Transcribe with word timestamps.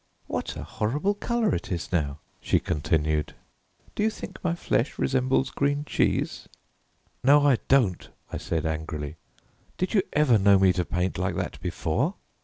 "What 0.25 0.55
a 0.55 0.63
horrible 0.63 1.13
colour 1.13 1.53
it 1.53 1.71
is 1.71 1.91
now," 1.91 2.21
she 2.41 2.59
continued. 2.59 3.35
"Do 3.93 4.01
you 4.01 4.09
think 4.09 4.43
my 4.43 4.55
flesh 4.55 4.97
resembles 4.97 5.51
green 5.51 5.85
cheese?" 5.85 6.49
"No, 7.23 7.45
I 7.45 7.59
don't," 7.67 8.09
I 8.33 8.37
said 8.37 8.65
angrily; 8.65 9.17
"did 9.77 9.93
you 9.93 10.01
ever 10.13 10.39
know 10.39 10.57
me 10.57 10.73
to 10.73 10.85
paint 10.85 11.19
like 11.19 11.35
that 11.35 11.61
before?" 11.61 12.15